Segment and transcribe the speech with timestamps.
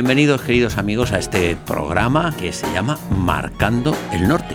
[0.00, 4.54] Bienvenidos queridos amigos a este programa que se llama Marcando el Norte.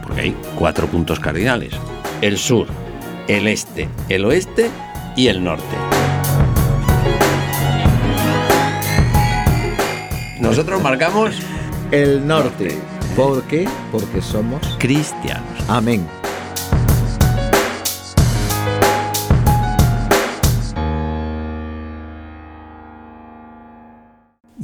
[0.00, 1.74] Porque hay cuatro puntos cardinales.
[2.20, 2.68] El sur,
[3.26, 4.70] el este, el oeste
[5.16, 5.76] y el norte.
[10.40, 11.34] Nosotros marcamos
[11.90, 12.78] El norte.
[13.16, 13.68] ¿Por qué?
[13.90, 14.76] Porque somos.
[14.78, 15.64] cristianos.
[15.66, 16.06] Amén.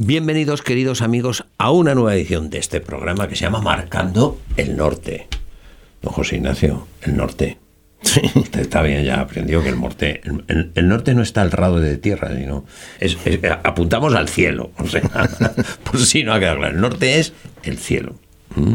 [0.06, 4.76] Bienvenidos queridos amigos a una nueva edición de este programa que se llama Marcando el
[4.76, 5.28] Norte.
[6.02, 7.56] Don José Ignacio, el norte.
[8.34, 10.20] Usted está bien, ya aprendió que el norte,
[10.74, 12.66] el, norte no está al rado de tierra, sino
[13.00, 14.72] es, es- apuntamos al cielo.
[14.78, 15.00] O sea,
[15.84, 16.74] por si no ha quedado claro.
[16.74, 17.32] El norte es
[17.62, 18.16] el cielo.
[18.56, 18.74] ¿Mm?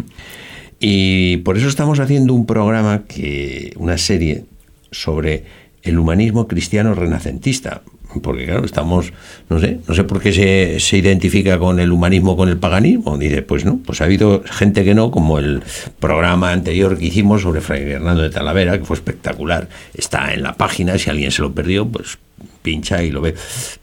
[0.80, 4.46] Y por eso estamos haciendo un programa que, una serie
[4.90, 5.43] sobre
[5.84, 7.84] el humanismo cristiano renacentista.
[8.24, 9.13] Porque claro, estamos,
[9.49, 13.18] no sé, no sé por qué se, se identifica con el humanismo, con el paganismo.
[13.18, 15.62] Dice, pues no, pues ha habido gente que no, como el
[15.99, 19.70] programa anterior que hicimos sobre Fray Fernando de Talavera, que fue espectacular.
[19.93, 22.18] Está en la página, si alguien se lo perdió, pues
[22.62, 23.35] pincha y lo ve.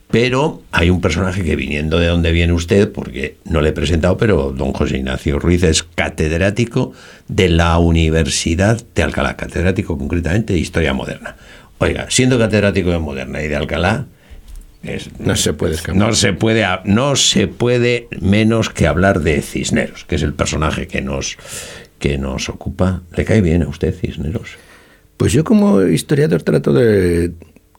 [0.09, 4.17] Pero hay un personaje que viniendo de donde viene usted, porque no le he presentado,
[4.17, 6.93] pero don José Ignacio Ruiz es catedrático
[7.27, 11.35] de la Universidad de Alcalá, catedrático concretamente de Historia Moderna.
[11.79, 14.05] Oiga, siendo catedrático de Moderna y de Alcalá,
[14.87, 15.95] es- No se puede escapar.
[15.99, 20.87] no se puede no se puede menos que hablar de Cisneros, que es el personaje
[20.87, 21.37] que nos
[21.99, 23.01] que nos ocupa.
[23.15, 24.51] ¿Le cae bien a usted Cisneros?
[25.17, 27.31] Pues yo como historiador trato de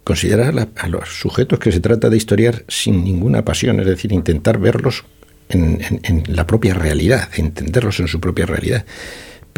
[0.04, 4.58] considerar a los sujetos que se trata de historiar sin ninguna pasión, es decir, intentar
[4.58, 5.04] verlos
[5.50, 8.84] en, en- en la propia realidad, entenderlos en su propia realidad.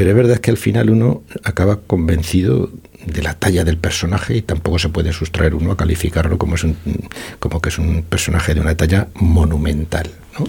[0.01, 2.71] Pero es verdad que al final uno acaba convencido
[3.05, 6.65] de la talla del personaje y tampoco se puede sustraer uno a calificarlo como, es
[6.65, 6.75] un,
[7.39, 10.09] como que es un personaje de una talla monumental.
[10.39, 10.47] ¿no?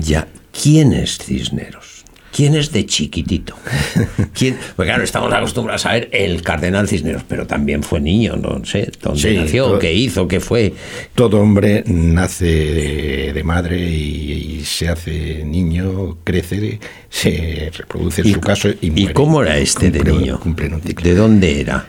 [0.00, 0.26] Ya,
[0.58, 1.93] ¿quién es Cisneros?
[2.34, 3.54] ¿Quién es de chiquitito?
[4.34, 4.56] ¿Quién?
[4.74, 8.90] Pues claro, estamos acostumbrados a ver el cardenal Cisneros, pero también fue niño, no sé,
[9.00, 10.74] dónde Sí, nació, todo- qué hizo, qué fue.
[11.14, 18.32] Todo hombre nace de, de madre y, y se hace niño, crece, se reproduce en
[18.32, 20.40] su caso y ¿Y cómo era este de Cumple- niño?
[20.40, 20.70] cumple.
[21.02, 21.86] ¿De dónde era?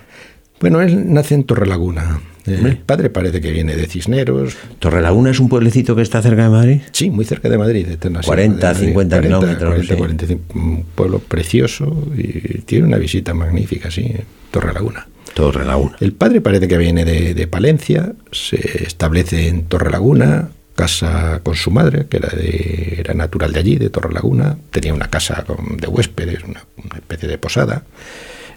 [0.60, 2.22] Bueno, él nace en Torrelaguna.
[2.46, 4.56] El padre parece que viene de Cisneros.
[4.80, 6.82] Torrelaguna es un pueblecito que está cerca de Madrid.
[6.92, 7.88] Sí, muy cerca de Madrid.
[7.88, 8.88] de Eterna Sierra 40, de Madrid.
[8.90, 9.98] 50 kilómetros, 40, sí.
[9.98, 14.12] 45, un pueblo precioso y tiene una visita magnífica, sí,
[14.52, 15.08] Torrelaguna.
[15.34, 15.98] Torrelaguna.
[16.00, 21.72] El padre parece que viene de, de Palencia, se establece en Torrelaguna, casa con su
[21.72, 25.88] madre, que era, de, era natural de allí, de Torrelaguna, tenía una casa con- de
[25.88, 27.84] huéspedes, una, una especie de posada.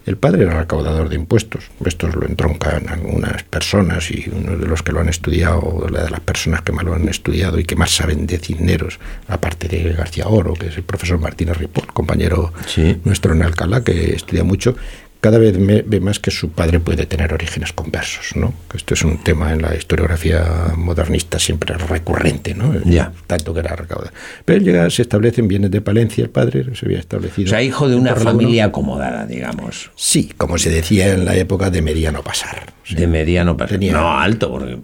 [0.08, 4.82] El padre era recaudador de impuestos, estos lo entroncan algunas personas y uno de los
[4.82, 7.76] que lo han estudiado, la de las personas que más lo han estudiado y que
[7.76, 12.54] más saben de Cisneros, aparte de García Oro, que es el profesor Martínez Ripoll, compañero
[12.66, 12.98] Sí.
[13.04, 14.76] nuestro en Alcalá, que estudia mucho,
[15.20, 18.54] cada vez ve más que su padre puede tener orígenes conversos, ¿no?
[18.70, 22.72] Que Esto es un tema en la historiografía modernista siempre recurrente, ¿no?
[22.84, 23.12] Ya.
[23.26, 24.12] Tanto que era recaudar.
[24.44, 27.46] Pero él llega, se establece en bienes de Palencia, el padre se había establecido.
[27.46, 29.90] O sea, hijo de una familia acomodada, digamos.
[29.96, 32.72] Sí, como se decía en la época de mediano pasar.
[32.84, 32.94] Sí.
[32.94, 34.78] De mediano Tenía- No, alto, porque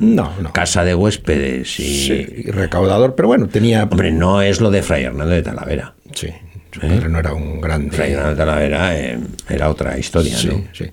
[0.00, 0.52] No, no.
[0.52, 2.06] casa de huéspedes y...
[2.06, 3.84] Sí, y recaudador, pero bueno, tenía...
[3.84, 5.94] Hombre, no es lo de Fray Hernando de Talavera.
[6.12, 6.28] Sí,
[6.76, 7.96] su padre no era un grande...
[7.96, 10.64] De Talavera eh, era otra historia, Sí, ¿no?
[10.72, 10.84] sí.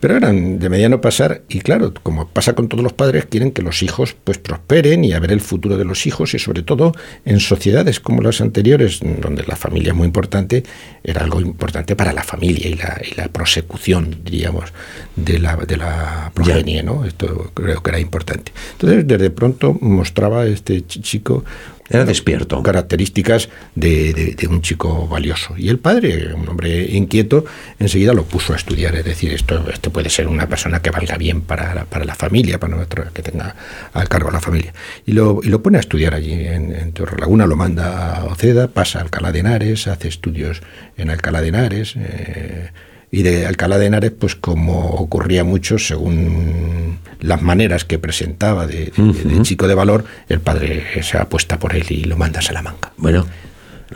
[0.00, 3.62] Pero eran de mediano pasar y claro, como pasa con todos los padres, quieren que
[3.62, 6.92] los hijos pues prosperen y a ver el futuro de los hijos y sobre todo
[7.24, 10.62] en sociedades como las anteriores, donde la familia es muy importante,
[11.02, 14.72] era algo importante para la familia y la, y la prosecución, diríamos,
[15.16, 17.04] de la, de la progenie, ¿no?
[17.04, 18.52] Esto creo que era importante.
[18.72, 21.44] Entonces, desde pronto mostraba este ch- chico
[21.90, 22.62] Era despierto.
[22.62, 25.54] características de, de- un chico valioso.
[25.56, 27.44] Y el padre, un hombre inquieto,
[27.78, 28.94] enseguida lo puso a estudiar.
[28.96, 32.14] Es decir, esto, esto puede ser una persona que valga bien para la, para la
[32.14, 33.54] familia, para nuestro, que tenga
[33.92, 34.72] al cargo la familia.
[35.06, 38.68] Y lo, y lo pone a estudiar allí en, en Torrelaguna, lo manda a Oceda,
[38.68, 40.62] pasa a Alcalá de Henares, hace estudios
[40.96, 41.94] en Alcalá de Henares.
[41.96, 42.70] eh,
[43.10, 48.92] y de Alcalá de Henares, pues como ocurría mucho, según las maneras que presentaba de,
[48.96, 52.42] de- de chico de valor, el padre se apuesta por él y lo manda a
[52.42, 52.92] Salamanca.
[52.96, 53.26] Bueno,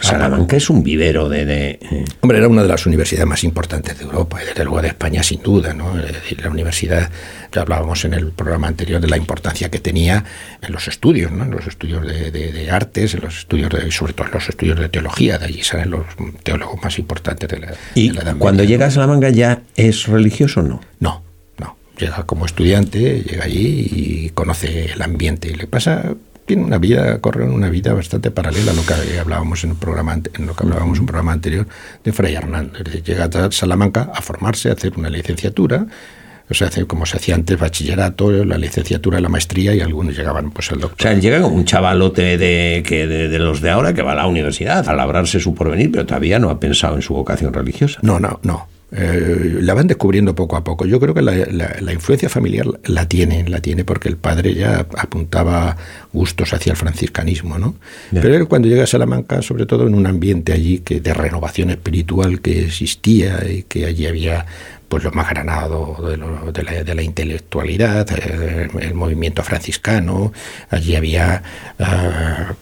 [0.01, 1.45] Salamanca es un vivero de...
[1.45, 4.81] de, eh, Hombre, era una de las universidades más importantes de Europa y desde luego
[4.83, 5.95] de España sin duda, ¿no?
[6.43, 7.11] La universidad,
[7.53, 10.25] ya hablábamos en el programa anterior de la importancia que tenía
[10.63, 11.45] en los estudios, ¿no?
[11.45, 14.49] En los estudios de, de- de artes, en los estudios de, sobre todo en los
[14.49, 16.07] estudios de teología, de allí salen los
[16.43, 19.63] teólogos más importantes de la, y de la Edad cuando Media, llega a Salamanca ya
[19.77, 20.81] es religioso o no?
[21.01, 21.23] No,
[21.59, 21.77] no.
[21.99, 25.49] llega como estudiante, llega allí y conoce el ambiente.
[25.49, 26.15] Y le pasa,
[26.47, 30.15] tiene una vida, corre una vida bastante paralela a lo que hablábamos en un programa,
[30.15, 31.67] en lo que hablábamos en un programa anterior
[32.03, 32.73] de Fray Hernán.
[33.05, 35.87] Llega a Salamanca a formarse, a hacer una licenciatura,
[36.51, 40.71] o sea, como se hacía antes, bachillerato, la licenciatura, la maestría y algunos llegaban pues
[40.71, 41.07] al doctor.
[41.07, 44.27] O sea, llega un chavalote de, que de, los de ahora que va a la
[44.27, 48.01] universidad a labrarse su porvenir, pero todavía no ha pensado en su vocación religiosa.
[48.03, 48.69] No, no, no.
[48.95, 50.85] Eh, la van descubriendo poco a poco.
[50.85, 55.79] Yo creo que la, influencia familiar la tiene, la tiene porque el padre ya apuntaba
[56.13, 57.75] gustos hacia el franciscanismo, ¿no?
[58.11, 61.71] Pero él cuando llega a Salamanca, sobre todo en un ambiente allí que de renovación
[61.71, 64.45] espiritual que existía y que allí había
[64.93, 65.97] pues lo más granado
[66.53, 70.35] de, la, intelectualidad, eh, el, movimiento franciscano,
[70.69, 71.43] allí había
[71.79, 71.85] eh,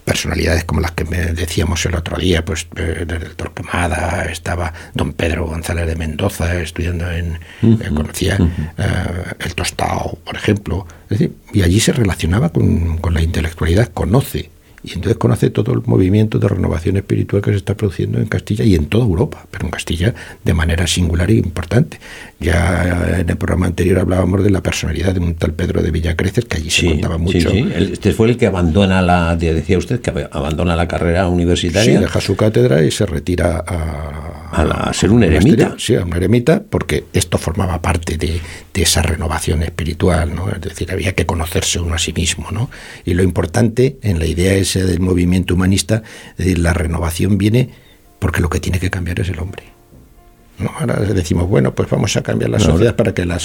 [0.04, 5.12] personalidades como las que decíamos el otro día, pues eh, desde el Torquemada, estaba don
[5.12, 7.40] Pedro González de Mendoza estudiando en,
[7.96, 8.38] conocía
[9.40, 10.86] el Tostao, por ejemplo,
[11.52, 14.50] y allí se relacionaba con, con la intelectualidad, conoce
[14.82, 18.64] y entonces conoce todo el movimiento de renovación espiritual que se está produciendo en Castilla
[18.64, 21.98] y en toda Europa, pero en Castilla de manera singular e importante.
[22.38, 26.46] Ya en el programa anterior hablábamos de la personalidad de un tal Pedro de Villacreces,
[26.46, 27.50] que allí se contaba mucho.
[27.50, 31.96] Sí, Este fue el que abandona la, decía usted, que abandona la carrera universitaria.
[31.96, 35.74] Sí, deja su cátedra y se retira a, a, ser un eremita.
[35.78, 38.40] Sí, a un eremita, porque esto formaba parte de,
[38.72, 40.50] de, esa renovación espiritual, ¿no?
[40.50, 42.70] Es decir, había que conocerse uno a sí mismo, ¿no?
[43.04, 46.02] Y lo importante en la idea esa del movimiento humanista,
[46.38, 47.70] es la renovación viene
[48.18, 49.79] porque lo que tiene que cambiar es el hombre.
[50.78, 53.38] Ahora decimos, bueno, pues vamos a cambiar la sociedad para que la,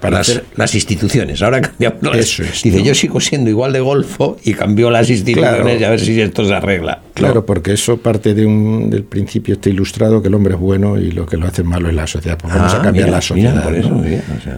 [0.00, 0.22] para,
[0.56, 1.42] las, instituciones.
[1.42, 5.84] Ahora cambiamos Eso Dice, yo sigo siendo igual de golfo y cambio las instituciones y
[5.84, 7.02] a ver si esto se arregla.
[7.14, 10.98] Claro, porque eso parte de un, del principio está ilustrado que el hombre es bueno
[10.98, 12.38] y lo que lo hace malo es la sociedad.
[12.40, 13.72] Pues vamos a ah, cambiar la sociedad.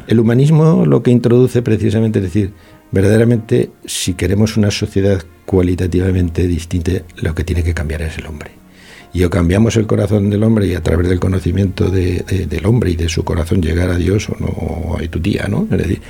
[0.06, 2.52] El humanismo lo que introduce precisamente es decir,
[2.90, 8.59] verdaderamente si queremos una sociedad cualitativamente distinta, lo que tiene que cambiar es el hombre
[9.12, 12.90] y o cambiamos el corazón del hombre y a través del conocimiento de, del hombre
[12.90, 15.66] y de su corazón llegar a Dios o, no, o a tu tía, ¿no?
[15.70, 16.00] Es decir,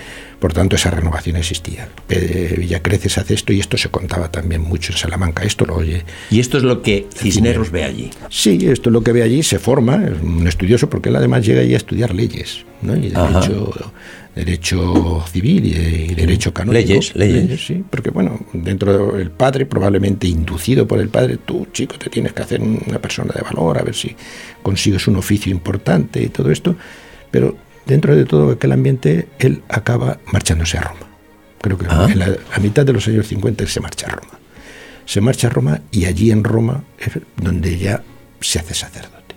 [0.40, 1.86] por tanto, esa renovación existía.
[2.08, 5.42] Villacreces hace esto y esto se contaba también mucho en Salamanca.
[5.44, 6.02] Esto lo oye.
[6.30, 8.10] Y esto es lo que Cisneros ve allí.
[8.30, 9.42] Sí, esto es lo que ve allí.
[9.42, 12.96] Se forma, es un estudioso, porque él además llega allí a estudiar leyes, ¿no?
[12.96, 13.92] Y derecho,
[14.34, 16.88] derecho civil y, derecho canónico.
[16.88, 21.98] Leyes, leyes, Sí, porque bueno, dentro del padre, probablemente inducido por el padre, tú, chico,
[21.98, 24.14] te tienes que hacer una persona de valor, a ver si
[24.62, 26.76] consigues un oficio importante y todo esto.
[27.30, 27.56] Pero
[27.86, 31.06] dentro de todo aquel ambiente, él acaba marchándose a Roma.
[31.60, 32.08] Creo que ah.
[32.10, 34.38] en la, a mitad de los años 50 se marcha a Roma.
[35.04, 38.02] Se marcha a Roma y allí en Roma es donde ya
[38.40, 39.34] se hace sacerdote.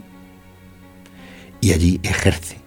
[1.61, 2.57] Y allí ejerce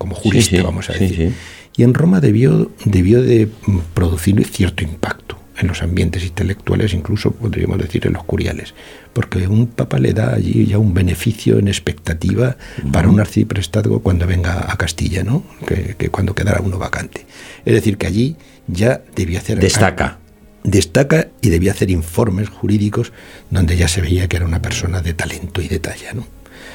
[0.00, 1.34] como jurista, vamos a decir.
[1.80, 3.48] Y en Roma debió, debió de
[3.94, 8.74] producir cierto impacto en los ambientes intelectuales, incluso podríamos decir en los curiales,
[9.14, 12.58] porque un papa le da allí ya un beneficio en expectativa
[12.92, 15.42] para un arciprestazgo cuando venga a Castilla, ¿no?
[15.66, 17.24] Que, cuando quedara uno vacante.
[17.64, 18.36] Es decir, que allí
[18.66, 19.58] ya debía hacer...
[19.58, 20.18] Destaca.
[20.62, 23.14] Destaca y debía hacer informes jurídicos
[23.48, 26.26] donde ya se veía que era una persona de talento y de talla, ¿no?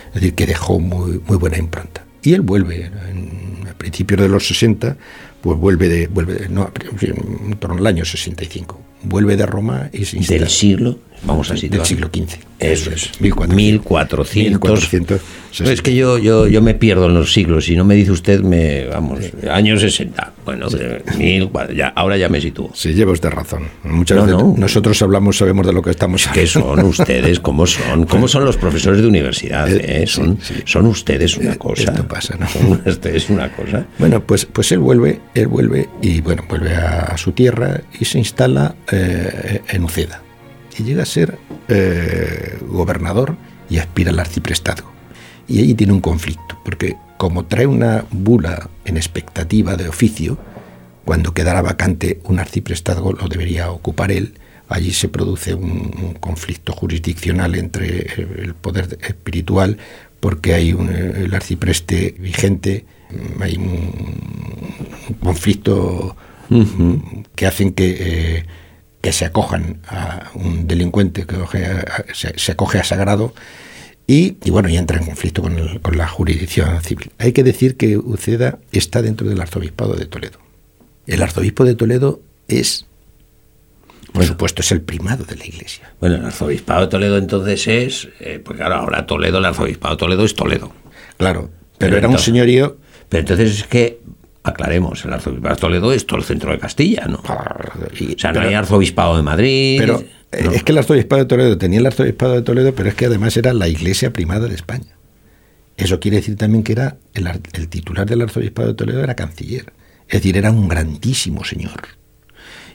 [0.07, 2.05] Es decir, que dejó muy, muy buena impronta.
[2.23, 3.54] Y él vuelve, en,
[3.85, 4.97] principios de los 60,
[5.41, 10.17] pues vuelve de, vuelve no, en torno al año 65, vuelve de Roma y se
[10.17, 10.39] instala.
[10.39, 10.99] ¿Del siglo?
[11.23, 12.45] Vamos a Del siglo XV.
[12.59, 13.11] Eso es.
[13.19, 15.21] 1400.
[15.59, 17.65] es que yo, yo, yo me pierdo en los siglos.
[17.65, 19.19] Si no me dice usted, me vamos,
[19.51, 20.33] años 60.
[20.45, 20.67] Bueno,
[21.17, 22.71] mil, ya, ahora ya me sitúo.
[22.73, 23.67] Sí, lleva usted razón.
[23.83, 26.41] Muchas veces nosotros hablamos, sabemos de lo que estamos hablando.
[26.41, 27.39] ¿Qué son ustedes?
[27.39, 28.05] ¿Cómo son?
[28.05, 29.71] ¿Cómo son los profesores de universidad?
[29.71, 30.07] Eh, eh?
[30.07, 31.83] Son, son ustedes una cosa.
[31.83, 32.47] Esto pasa, ¿no?
[32.47, 33.85] Son ustedes una cosa.
[33.99, 38.19] Bueno, pues, pues él vuelve, él vuelve y bueno, vuelve a, su tierra y se
[38.19, 40.24] instala eh, en Uceda
[40.77, 43.35] y llega a ser eh, gobernador
[43.69, 44.91] y aspira al arciprestazgo.
[45.47, 50.37] Y ahí tiene un conflicto, porque como trae una bula en expectativa de oficio,
[51.05, 54.33] cuando quedara vacante un arciprestazgo lo debería ocupar él,
[54.67, 58.07] allí se produce un, conflicto jurisdiccional entre
[58.41, 59.77] el poder espiritual,
[60.19, 62.85] porque hay un, el arcipreste vigente,
[63.39, 66.15] hay un, conflicto
[67.35, 67.97] que hacen que...
[67.99, 68.45] Eh,
[69.05, 71.35] que se acojan a un delincuente que
[72.15, 73.35] se, acoge a sagrado
[74.07, 77.11] y, bueno, y entra en conflicto con, con, la jurisdicción civil.
[77.19, 80.39] Hay que decir que Uceda está dentro del arzobispado de Toledo.
[81.05, 82.87] El arzobispo de Toledo es,
[84.11, 85.93] por supuesto, es el primado de la Iglesia.
[85.99, 89.99] Bueno, el arzobispado de Toledo entonces es, eh, pues claro, ahora Toledo, el arzobispado de
[89.99, 90.73] Toledo es Toledo.
[91.17, 92.77] Claro, pero, era un señorío...
[93.07, 93.99] Pero entonces es que
[94.45, 97.21] aclaremos, el arzobispado de Toledo es todo el centro de Castilla, ¿no?
[97.99, 99.77] Y- O sea, no pero- hay arzobispado de Madrid.
[99.79, 100.51] Pero eh, no.
[100.51, 103.35] es que el arzobispado de Toledo tenía el arzobispado de Toledo, pero es que además
[103.37, 104.95] era la iglesia primada de España.
[105.77, 109.73] Eso quiere decir también que era el, el titular del arzobispado de Toledo era canciller.
[110.07, 111.81] Es decir, era un grandísimo señor.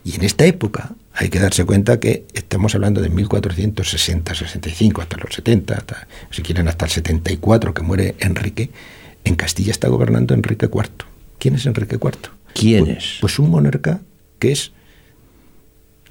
[0.04, 5.16] Y en esta época hay que darse cuenta que estamos hablando de 1460, 65, hasta
[5.18, 8.70] los 70, hasta, si quieren hasta el 74 que muere Enrique.
[9.24, 10.88] En Castilla está gobernando Enrique IV.
[11.40, 12.12] ¿Quién es Enrique IV?
[12.54, 13.16] ¿Quién es?
[13.20, 14.00] Pues un monarca
[14.38, 14.70] que es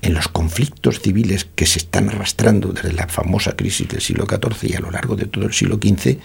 [0.02, 4.70] en los conflictos civiles que se están arrastrando desde la famosa crisis del siglo XIV
[4.72, 6.18] y a lo largo de todo el siglo XV,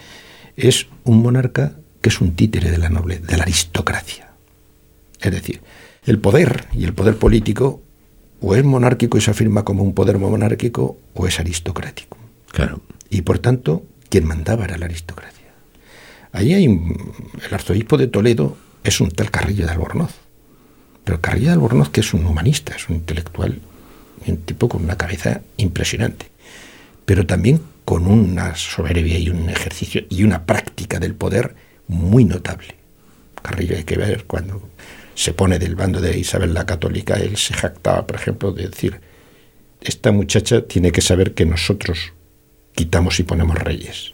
[0.57, 4.31] es un monarca que es un títere de la noble, de la aristocracia.
[5.21, 5.61] Es decir,
[6.05, 7.81] el poder y el poder político
[8.41, 12.17] o es monárquico y se afirma como un poder monárquico o es aristocrático.
[12.51, 12.81] Claro.
[13.09, 15.51] Y por tanto, quien mandaba era la aristocracia.
[16.31, 17.13] Allí hay un-
[17.45, 20.11] el arzobispo de Toledo es un tal Carrillo de Albornoz.
[21.03, 23.59] Pero Carrillo de Albornoz, que es un humanista, es un intelectual,
[24.27, 26.27] un tipo con una cabeza impresionante,
[27.05, 31.55] pero también con una soberbia y un ejercicio y una práctica del poder
[31.87, 32.75] muy notable.
[33.41, 34.69] Carrillo hay que ver cuando
[35.13, 39.01] se pone del bando de Isabel la Católica, él se jactaba, por ejemplo, de decir,
[39.81, 42.13] esta muchacha tiene que saber que nosotros
[42.73, 44.13] quitamos y ponemos reyes,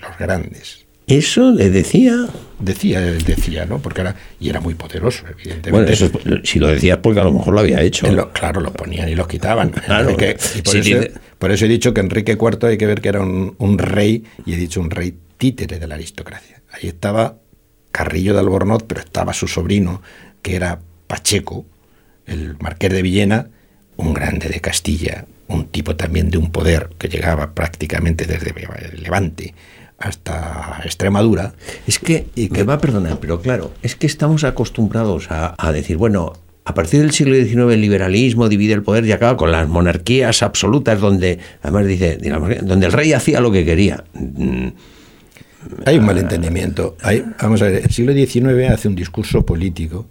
[0.00, 0.86] los grandes.
[1.10, 2.26] Eso le decía.
[2.58, 3.78] Decía, decía, ¿no?
[3.80, 5.70] Porque era, y era muy poderoso, evidentemente.
[5.70, 8.06] Bueno, eso es- si lo decías porque a lo mejor lo había hecho.
[8.12, 9.70] Lo- claro, los ponían y los quitaban.
[9.86, 10.10] Claro.
[10.10, 13.00] Enrique- y por, Sí, eso, por eso he dicho que Enrique IV hay que ver
[13.00, 16.60] que era un, un rey, y he dicho un rey títere de la aristocracia.
[16.70, 17.36] Ahí estaba
[17.92, 20.02] Carrillo de Albornoz, pero estaba su sobrino,
[20.42, 21.64] que era Pacheco,
[22.26, 23.48] el marqués de Villena,
[23.96, 28.52] un grande de Castilla, un tipo también de un poder que llegaba prácticamente desde
[28.98, 29.54] Levante
[30.00, 31.54] hasta Extremadura.
[31.86, 35.72] Es que, y que va a perdonar, pero claro, es que estamos acostumbrados a, a
[35.72, 36.32] decir, bueno,
[36.64, 40.42] a partir del siglo XIX el liberalismo divide el poder y acaba con las monarquías
[40.42, 44.04] absolutas donde, además dice, digamos, donde el rey hacía lo que quería.
[44.14, 44.68] Mm,
[45.84, 46.96] Hay un malentendimiento.
[47.02, 50.06] Hay- vamos a ver, el siglo XIX hace un discurso político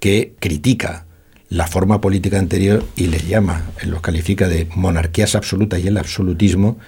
[0.00, 1.06] que critica
[1.48, 6.78] la forma política anterior y les llama, los califica de monarquías absolutas y el absolutismo,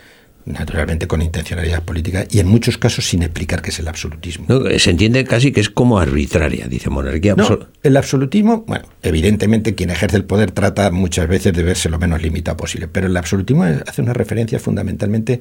[0.45, 4.47] naturalmente con intencionalidad política, y en muchos casos sin explicar qué es el absolutismo.
[4.49, 9.75] no, se entiende casi que es como arbitraria, dice monarquía No, el absolutismo, bueno, evidentemente
[9.75, 13.17] quien ejerce el poder trata muchas veces de verse lo menos limitado posible, pero el
[13.17, 15.41] absolutismo hace una referencia fundamentalmente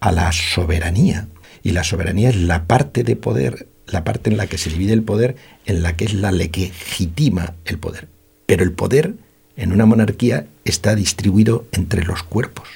[0.00, 1.28] a la soberanía.
[1.62, 4.94] Y la soberanía es la parte de poder, la parte en la que se divide
[4.94, 8.08] el poder, en la que es la que legitima el poder.
[8.46, 9.14] Pero el poder
[9.56, 12.66] en una monarquía está distribuido entre los cuerpos.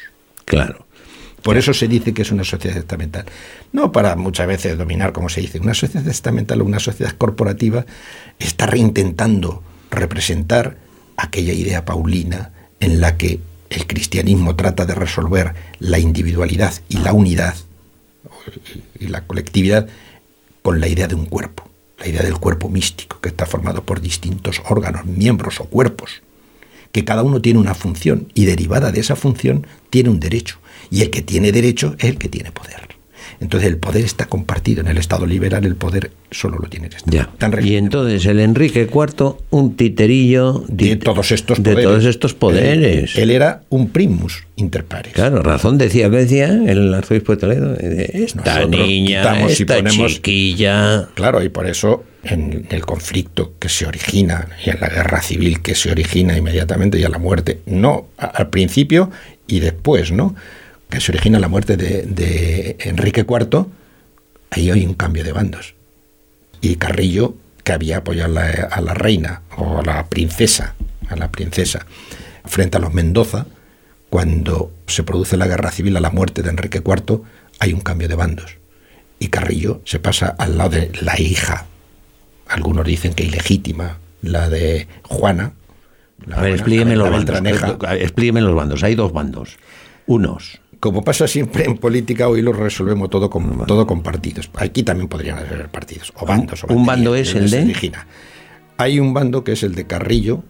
[0.44, 0.83] Claro.
[1.44, 3.26] Por eso se dice que es una sociedad estamental.
[3.70, 5.60] No para muchas veces dominar, como se dice.
[5.60, 7.84] Una sociedad estamental o una sociedad corporativa
[8.38, 10.78] está reintentando representar
[11.18, 17.12] aquella idea paulina en la que el cristianismo trata de resolver la individualidad y la
[17.12, 17.54] unidad
[18.98, 19.86] y la colectividad
[20.62, 24.00] con la idea de un cuerpo, la idea del cuerpo místico, que está formado por
[24.00, 26.22] distintos órganos, miembros o cuerpos,
[26.94, 30.60] que cada uno tiene una función y derivada de esa función tiene un derecho.
[30.92, 32.93] Y el que tiene derecho es el que tiene poder.
[33.44, 34.80] Entonces el poder está compartido.
[34.80, 37.16] En el Estado liberal el poder solo lo tiene el Estado.
[37.16, 37.30] Ya.
[37.38, 41.84] Tan Y entonces el Enrique IV, un titerillo de todos estos de poderes.
[41.84, 43.14] todos estos poderes.
[43.16, 45.12] Él, él era un primus inter pares.
[45.12, 47.72] Claro, razón decía, ¿qué decía el arzobispo de Toledo?
[47.74, 51.08] De, Esta Nosotros niña, esta ponemos- chiquilla...
[51.14, 55.60] Claro, y por eso en el conflicto que se origina y en la guerra civil
[55.60, 59.10] que se origina inmediatamente y a la muerte, no al principio
[59.46, 60.34] y después, ¿no?
[60.88, 63.66] Que se origina la muerte de, de Enrique IV,
[64.50, 65.74] ahí hay un cambio de bandos.
[66.60, 70.74] Y Carrillo, que había apoyado a la, a la reina o a la princesa,
[71.08, 71.86] a la princesa,
[72.44, 73.46] frente a los Mendoza,
[74.10, 77.22] cuando se produce la guerra civil a la muerte de Enrique IV,
[77.58, 78.58] hay un cambio de bandos.
[79.18, 81.66] Y Carrillo se pasa al lado de la hija,
[82.46, 85.52] algunos dicen que ilegítima, la de Juana.
[86.26, 86.52] la A ver,
[86.96, 87.40] los bandos.
[87.98, 88.82] Explíqueme los bandos.
[88.82, 89.56] Hay dos bandos.
[90.06, 90.60] Unos.
[90.84, 94.50] Como pasa siempre en política, hoy lo resolvemos todo con, todo con partidos.
[94.56, 96.62] Aquí también podrían haber partidos, o bandos.
[96.62, 97.90] o un bando es el de-.
[98.76, 100.42] Hay un bando que es el de Carrillo,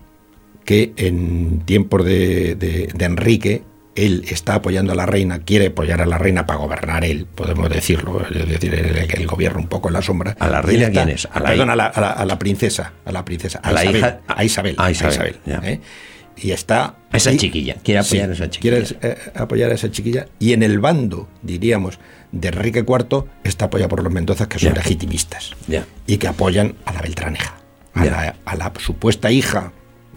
[0.64, 3.62] que en tiempos de, de- de Enrique,
[3.94, 7.70] él está apoyando a la reina, quiere apoyar a la reina para gobernar él, podemos
[7.70, 10.34] decirlo, es decir, el, el gobierno un poco en la sombra.
[10.40, 11.28] ¿A la reina está- quién es?
[11.30, 13.82] A la perdón, a la, a la- a la princesa, a la princesa, A la
[13.84, 15.60] Isabel, hija- a Isabel, a a Isabel, Isabel, ya.
[15.70, 15.80] ¿eh?
[16.36, 16.96] Y está...
[17.12, 18.82] Esa chiquilla, quiere apoyar sí, a esa chiquilla.
[18.84, 20.26] quiere, eh, apoyar a esa chiquilla.
[20.38, 21.98] Y en el bando, diríamos,
[22.32, 24.76] de Enrique IV, está apoyado por los Mendozas, que son Ya.
[24.76, 25.52] legitimistas.
[25.68, 25.84] Ya.
[26.06, 27.54] Y que apoyan a la Beltraneja,
[27.94, 28.10] a Ya.
[28.10, 29.72] la, a la supuesta hija,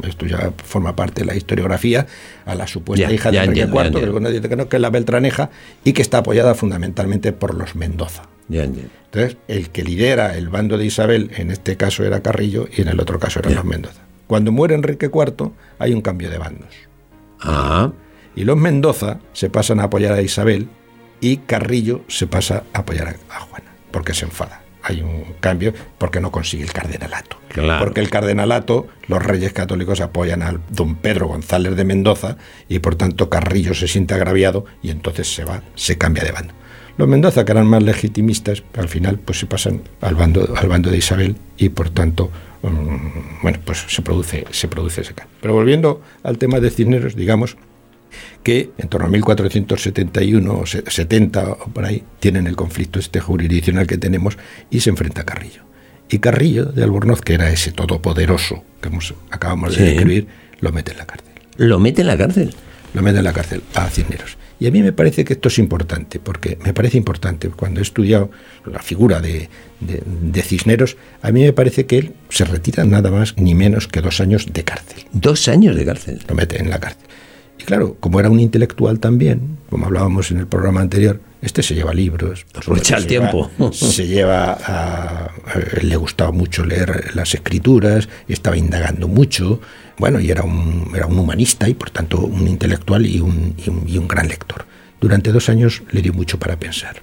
[0.07, 2.07] esto ya forma parte de la historiografía,
[2.45, 4.13] a la supuesta Ya, hija de ya Enrique ya IV, que el entiendo.
[4.13, 5.49] conde dice que es la Beltraneja,
[5.83, 8.23] y que está apoyada fundamentalmente por los Mendoza.
[8.49, 8.91] Ya entiendo.
[9.05, 12.87] Entonces, el que lidera el bando de Isabel, en este caso era Carrillo y en
[12.87, 13.57] el otro caso eran Ya.
[13.57, 14.01] los Mendoza.
[14.27, 16.73] Cuando muere Enrique IV, hay un cambio de bandos.
[17.39, 17.91] Ah,
[18.35, 20.67] Y los Mendoza se pasan a apoyar a Isabel
[21.21, 24.61] y Carrillo se pasa a apoyar a, Juana, porque se enfada.
[24.83, 27.37] Hay un cambio porque no consigue el cardenalato.
[27.49, 27.83] Claro.
[27.83, 32.37] Porque el cardenalato, los reyes católicos apoyan al don Pedro González de Mendoza
[32.69, 36.53] y por tanto Carrillo se siente agraviado y entonces se va, se cambia de bando.
[36.97, 40.89] Los Mendoza, que eran más legitimistas, al final pues se pasan al bando, al bando
[40.89, 42.31] de Isabel y por tanto,
[42.61, 45.35] bueno, pues se produce, se produce ese cambio.
[45.41, 47.57] Pero volviendo al tema de Cisneros, digamos
[48.43, 53.19] que en torno a 1471 o se- 70 o por ahí tienen el conflicto este
[53.19, 54.37] jurisdiccional que tenemos
[54.69, 55.61] y se enfrenta a Carrillo.
[56.09, 59.83] Y Carrillo de Albornoz, que era ese todopoderoso que hemos, acabamos de Sí.
[59.83, 60.27] describir,
[60.61, 62.53] lo mete en la cárcel lo mete en la cárcel.
[62.93, 64.37] lo mete en la cárcel a Cisneros.
[64.59, 67.83] Y a mí me parece que esto es importante, porque me parece importante, cuando he
[67.83, 68.31] estudiado
[68.65, 69.49] la figura de,
[69.79, 73.87] de- de Cisneros, a mí me parece que él se retira nada más ni menos
[73.87, 75.03] que dos años de cárcel.
[75.13, 76.19] Dos años de cárcel.
[76.27, 77.03] Lo mete en la cárcel.
[77.59, 81.73] Y claro, como era un intelectual también, como hablábamos en el programa anterior, este se
[81.73, 82.45] lleva libros.
[82.53, 83.73] Aprovecha el se lleva- tiempo.
[83.73, 85.31] se lleva a,
[85.81, 89.59] le gustaba mucho leer las escrituras, estaba indagando mucho,
[89.97, 93.69] bueno, y era un, era un humanista y por tanto un intelectual y un, y
[93.69, 94.65] un- y un gran lector.
[95.01, 97.01] Durante dos años le dio mucho para pensar.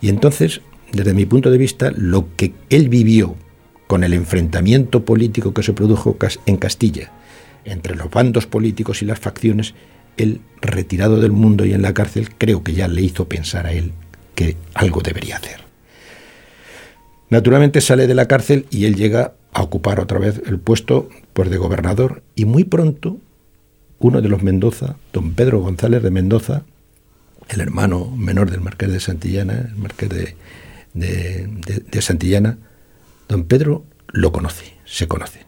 [0.00, 0.60] Y entonces,
[0.92, 3.36] desde mi punto de vista, lo que él vivió
[3.86, 6.16] con el enfrentamiento político que se produjo
[6.46, 7.10] en Castilla
[7.64, 9.74] entre los bandos políticos y las facciones,
[10.22, 13.72] él retirado del mundo y en la cárcel, creo que ya le hizo pensar a
[13.72, 13.92] él
[14.34, 15.60] que algo debería hacer.
[17.30, 21.50] Naturalmente sale de la cárcel y él llega a ocupar otra vez el puesto pues,
[21.50, 23.18] de gobernador y muy pronto
[23.98, 26.62] uno de los Mendoza, don Pedro González de Mendoza,
[27.48, 30.36] el hermano menor del marqués de Santillana, el marqués de,
[30.94, 32.58] de- Santillana,
[33.28, 35.42] don Pedro lo conoce, se conocen.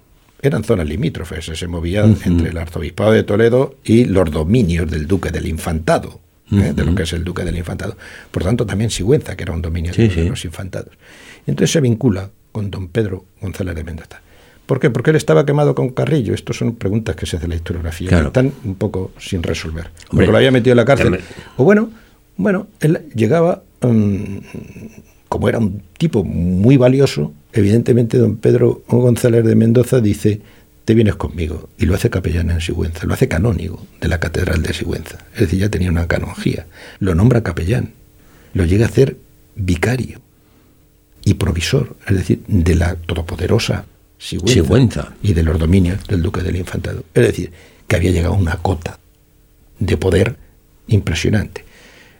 [0.45, 5.31] Eran zonas limítrofes, se movían entre el arzobispado de Toledo y los dominios del duque
[5.31, 6.19] del Infantado,
[6.51, 6.73] ¿eh?
[6.75, 7.97] de lo que es el duque del Infantado.
[8.33, 10.29] Por tanto, también Sigüenza, que era un dominio Sí, de sí.
[10.29, 10.95] los Infantados.
[11.47, 14.21] Entonces se vincula con don Pedro González de Mendoza.
[14.67, 14.91] ¿Por qué?
[14.91, 16.35] Porque él estaba quemado con Carrillo.
[16.35, 18.25] Estas son preguntas que se hace la historiografía, Claro.
[18.25, 19.87] que están un poco sin resolver.
[20.11, 21.11] Hombre, porque lo había metido en la cárcel.
[21.13, 21.19] me-
[21.57, 21.89] O bueno,
[22.37, 24.39] bueno, él llegaba, mm,
[25.33, 30.43] como era un tipo muy valioso, evidentemente don Pedro González de Mendoza dice,
[30.85, 34.63] te vienes conmigo, y lo hace capellán en Sigüenza, lo hace canónigo de la Catedral
[34.63, 35.25] de Sigüenza.
[35.33, 36.67] Es decir, ya tenía una canonjía.
[36.99, 37.93] Lo nombra capellán,
[38.53, 39.17] lo llega a hacer
[39.57, 40.21] vicario
[41.25, 43.87] y provisor, es decir, de la todopoderosa
[44.19, 45.15] Sigüenza, Sigüenza.
[45.23, 47.05] y de los dominios del duque del Infantado.
[47.15, 47.53] Es decir,
[47.89, 48.99] que había llegado a una cota
[49.79, 50.37] de poder
[50.89, 51.65] impresionante.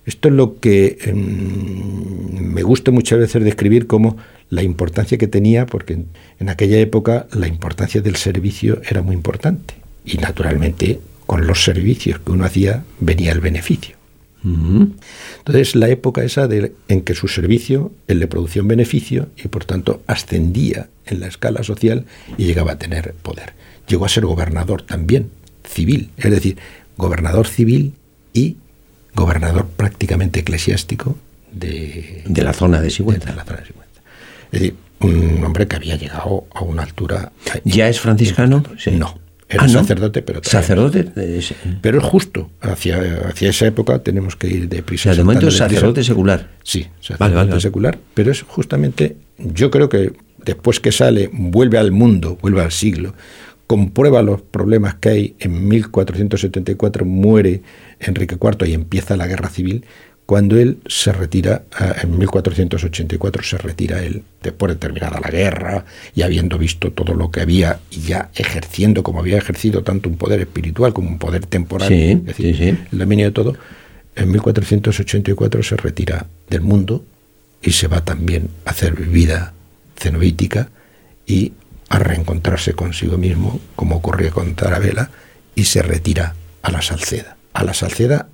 [0.05, 4.17] Esto es lo que em, me gusta muchas veces describir como
[4.51, 6.07] la importancia que tenía, porque en,
[6.41, 9.75] en aquella época la importancia del servicio era muy importante.
[10.05, 13.97] Y naturalmente con los servicios que uno hacía venía el beneficio.
[14.45, 19.49] Entonces, la época esa de, en que su servicio él le producía un beneficio y
[19.49, 23.53] por tanto ascendía en la escala social y llegaba a tener poder.
[23.87, 25.31] Llegó a ser gobernador también,
[25.65, 26.59] civil, es decir,
[26.97, 27.95] gobernador civil
[28.33, 28.57] y
[29.15, 31.17] gobernador prácticamente eclesiástico
[31.53, 33.33] de, De la zona de de Sigüenza.
[33.35, 34.01] la zona de Sigüenza.
[34.53, 37.33] Es decir, un hombre que había llegado a una altura...
[37.65, 38.63] ¿Ya es franciscano?
[38.79, 38.93] Sí.
[38.93, 39.73] No, era Ah, ¿no?
[39.81, 40.41] sacerdote, pero.
[40.43, 41.11] Sacerdote.
[41.17, 41.55] eh, sí.
[41.81, 42.99] Pero es justo, hacia,
[43.29, 45.05] hacia esa época tenemos que ir O deprisa.
[45.11, 46.49] sea, de momento es sacerdote secular.
[46.63, 47.61] Sí, sacerdote Vale, vale, vale.
[47.61, 50.13] secular, pero es justamente, yo creo que
[50.45, 53.15] después que sale, vuelve al mundo, vuelve al siglo,
[53.73, 57.63] comprueba los problemas que hay, en 1474 muere
[58.01, 59.87] Enrique IV y empieza la guerra civil,
[60.27, 65.87] cuando él se retira, ah, en 1484 se retira él, después de terminada la guerra
[66.15, 70.19] y habiendo visto todo lo que había y ya ejerciendo como había ejercido tanto un
[70.19, 72.79] poder espiritual como un poder temporal, Sí, es decir, sí, sí.
[72.93, 73.57] el dominio de todo,
[74.17, 77.03] en 1484 se retira del mundo
[77.63, 79.55] y se va también a hacer vida
[79.97, 80.69] cenobítica
[81.27, 81.53] y
[81.93, 85.11] a reencontrarse consigo mismo, como ocurría con Tarabela,
[85.55, 87.37] y se retira a la Salceda.
[87.53, 88.29] A la Salceda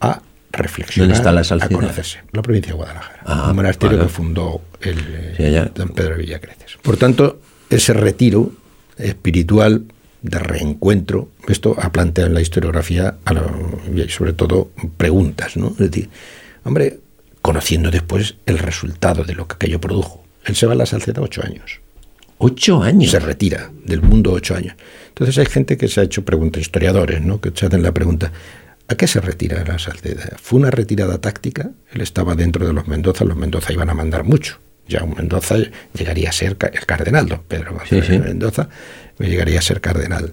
[0.00, 1.74] a reflexionar, ¿Dónde está la Salceda?
[1.74, 2.20] a conocerse.
[2.30, 3.20] La provincia de Guadalajara.
[3.24, 4.08] Ah, un monasterio vale.
[4.08, 6.76] que fundó el eh, Sí, don Pedro de Villacreces.
[6.82, 8.52] Por tanto, ese retiro
[8.96, 9.86] espiritual
[10.22, 11.30] de reencuentro.
[11.48, 13.16] Esto ha planteado en la historiografía,
[13.92, 15.70] y sobre todo, preguntas, ¿no?
[15.70, 16.10] Es decir,
[16.62, 17.00] hombre,
[17.42, 20.22] conociendo después el resultado de lo que aquello produjo.
[20.44, 21.80] Él se va a la Salceda ocho años.
[22.42, 23.10] Ocho años.
[23.10, 24.74] Se retira del mundo ocho años.
[25.08, 27.38] Entonces hay gente que se ha hecho preguntas, historiadores, ¿no?
[27.38, 28.32] que se hacen la pregunta,
[28.88, 30.36] ¿a qué se retira la Salceda?
[30.40, 31.70] ¿Fue una retirada táctica?
[31.92, 34.58] Él estaba dentro de los Mendoza, los Mendoza iban a mandar mucho.
[34.88, 35.56] Ya un Mendoza
[35.92, 38.70] llegaría a ser el cardenal, don Pedro Mendoza
[39.18, 40.32] llegaría a ser cardenal.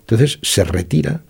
[0.00, 1.22] Entonces se retira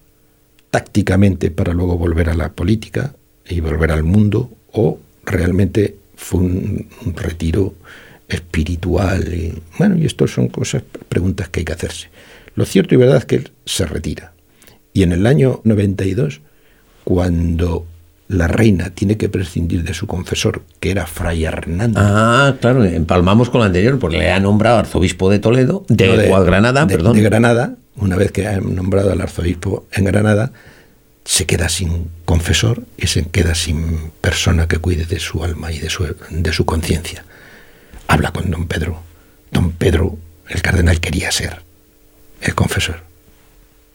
[0.71, 3.15] tácticamente para luego volver a la política
[3.49, 7.75] y volver al mundo o realmente fue un, retiro
[8.29, 9.33] espiritual.
[9.33, 12.09] Y, bueno, y esto son cosas, preguntas que hay que hacerse.
[12.55, 14.33] Lo cierto y verdad es que él se retira.
[14.93, 16.41] Y en el año 92,
[17.05, 17.87] cuando
[18.29, 21.99] la reina tiene que prescindir de su confesor, que era Fray Hernando.
[22.03, 26.87] Ah, claro, empalmamos con lo anterior, porque le ha nombrado arzobispo de Toledo, de, Granada,
[26.87, 27.17] perdón.
[27.17, 30.53] De Granada, una vez que ha nombrado al arzobispo en Granada,
[31.25, 35.79] se queda sin confesor y se queda sin persona que cuide de su alma y
[35.79, 37.25] de su, de su conciencia.
[38.09, 39.03] Habla con don Pedro.
[39.53, 40.19] Don Pedro,
[40.49, 41.63] el cardenal, quería ser
[42.41, 43.03] el confesor.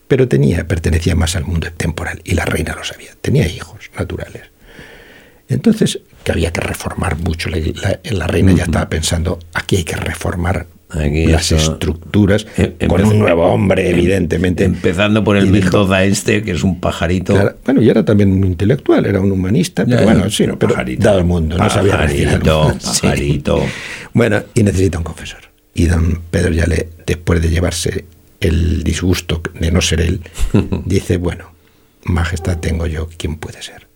[0.08, 3.12] Pero tenía, pertenecía más al mundo temporal y la reina lo sabía.
[3.21, 4.43] Tenía hijos naturales.
[5.49, 7.49] Entonces, que había que reformar mucho.
[7.49, 13.19] La, la reina ya estaba pensando, aquí hay que reformar las estructuras em, con un
[13.19, 14.63] nuevo hombre, em, evidentemente.
[14.63, 17.56] Empezando por el Mendoza este, que es un pajarito.
[17.65, 21.19] bueno, y era también un intelectual, era un humanista, pero bueno, sí, no, pero dado
[21.19, 23.65] el mundo, no sabía Pajarito, pajarito.
[24.13, 25.39] Bueno, y necesita un confesor.
[25.73, 28.06] Y don Pedro ya le, después de llevarse
[28.39, 30.21] el disgusto de no ser él,
[30.86, 31.51] dice, bueno,
[32.03, 33.88] majestad tengo yo, ¿quién puede ser?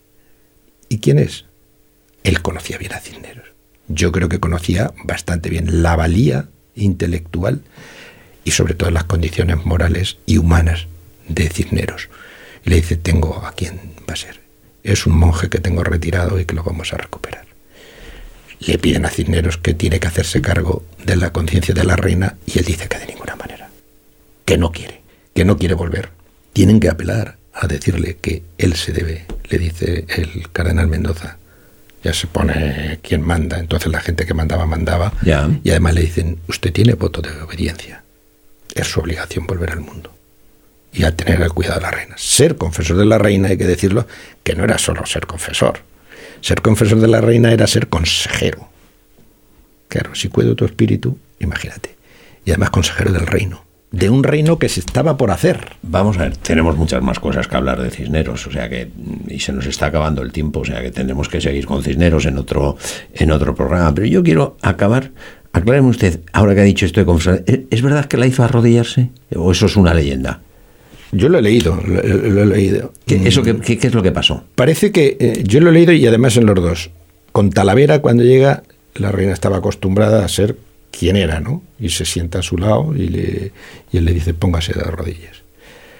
[0.88, 1.44] ¿Y quién es?
[2.24, 3.46] Él conocía bien a Cisneros.
[3.88, 6.48] Yo creo que conocía bastante bien la valía
[6.78, 7.62] intelectual
[8.44, 10.86] y sobre todo las condiciones morales y humanas
[11.28, 12.08] de Cisneros.
[12.64, 14.40] Y le dice, tengo a quién va a ser.
[14.82, 17.46] Es un monje que tengo retirado y que lo vamos a recuperar.
[18.60, 22.36] Le piden a Cisneros que tiene que hacerse cargo de la conciencia de la reina
[22.46, 23.70] y él dice que de ninguna manera,
[24.44, 25.02] que no quiere,
[25.34, 26.10] que no quiere volver.
[26.52, 31.38] Tienen que apelar a decirle que él se debe, le dice el cardenal Mendoza,
[32.08, 36.38] ya se pone quien manda, entonces la gente que mandaba mandaba, y además le dicen,
[36.48, 38.02] usted tiene voto de obediencia,
[38.74, 40.14] es su obligación volver al mundo
[40.90, 42.14] y a tener el cuidado de la reina.
[42.16, 44.06] Ser confesor de la reina, hay que decirlo,
[44.42, 45.80] que no era solo ser confesor,
[46.40, 48.70] ser confesor de la reina era ser consejero.
[49.88, 51.94] Claro, si cuido tu espíritu, imagínate,
[52.46, 55.76] y además consejero del reino de un reino que se estaba por hacer.
[55.82, 58.90] Vamos a ver, tenemos muchas más cosas que hablar de Cisneros, o sea que
[59.28, 62.26] y se nos está acabando el tiempo, o sea que tendremos que seguir con Cisneros
[62.26, 62.76] en otro
[63.14, 65.10] en otro programa, pero yo quiero acabar
[65.52, 69.10] Acláreme usted, ahora que ha dicho esto de confesar, ¿es verdad que la hizo arrodillarse?
[69.34, 70.40] ¿O eso es una leyenda?
[71.10, 72.92] Yo lo he leído, lo, he leído.
[73.06, 74.44] ¿Qué, eso qué, es lo que pasó?
[74.54, 76.90] Parece que eh, yo lo he leído y además en los dos.
[77.32, 78.62] Con Talavera, cuando llega,
[78.94, 80.56] la reina estaba acostumbrada a ser
[80.90, 81.62] quién era, ¿no?
[81.78, 83.52] Y se sienta a su lado y, le,
[83.92, 85.42] y él le dice, póngase de rodillas.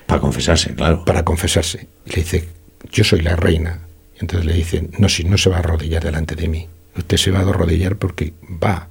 [0.06, 1.04] Para confesarse, claro.
[1.04, 1.86] Para confesarse.
[2.06, 2.48] Y le dice,
[2.90, 3.80] yo soy la reina.
[4.18, 6.68] entonces le dice, no, si no se va a arrodillar delante de mí.
[6.96, 8.88] Usted se va a arrodillar porque va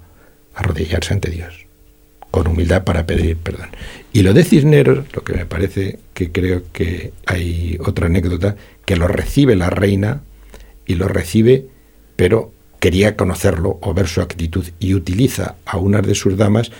[0.54, 1.66] a arrodillarse ante Dios.
[2.30, 3.70] Con humildad para pedir perdón.
[4.12, 8.96] Y lo de Cisneros, lo que me parece que creo que hay otra anécdota, que
[8.96, 10.22] lo recibe la reina
[10.86, 11.66] y lo recibe,
[12.16, 16.70] pero quería conocerlo o ver su actitud y utiliza a unas de sus damas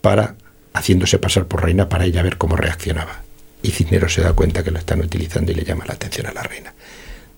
[0.00, 0.36] para
[0.72, 3.22] haciéndose pasar por reina para ella ver cómo reaccionaba.
[3.62, 6.32] Y Cisneros se da cuenta que lo están utilizando y le llama la atención a
[6.32, 6.74] la reina.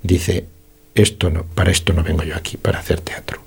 [0.02, 0.46] Dice,
[0.94, 3.40] esto no, para esto no vengo yo aquí, para hacer teatro.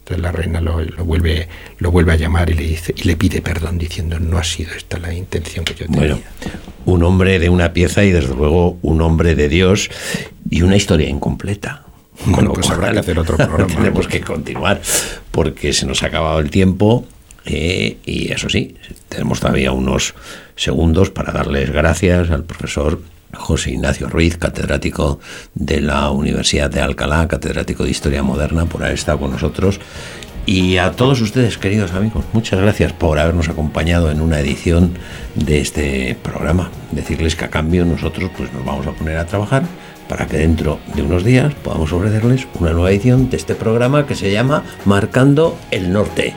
[0.00, 3.42] Entonces la reina lo, vuelve, lo vuelve a llamar y le dice y le pide
[3.42, 5.98] perdón diciendo no ha sido esta la intención que yo tenía.
[5.98, 6.20] Bueno,
[6.84, 9.90] un hombre de una pieza y desde luego un hombre de Dios
[10.48, 11.85] y una historia incompleta.
[12.24, 13.66] Bueno, pues habrá que hacer otro programa.
[13.66, 14.80] tenemos que continuar
[15.30, 17.06] porque se nos ha acabado el tiempo
[17.44, 18.74] eh, y eso sí,
[19.08, 20.14] tenemos todavía unos
[20.56, 23.00] segundos para darles gracias al profesor
[23.32, 25.20] José Ignacio Ruiz, catedrático
[25.54, 29.78] de la Universidad de Alcalá, catedrático de Historia Moderna, por haber estado con nosotros.
[30.46, 34.92] Y a todos ustedes, queridos amigos, muchas gracias por habernos acompañado en una edición
[35.34, 36.70] de este programa.
[36.92, 39.64] Decirles que a cambio nosotros pues nos vamos a poner a trabajar
[40.08, 44.14] para que dentro de unos días podamos ofrecerles una nueva edición de este programa que
[44.14, 46.34] se llama Marcando el Norte.